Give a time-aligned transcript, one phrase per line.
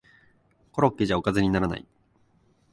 [0.71, 1.85] コロッケじゃおかずにならない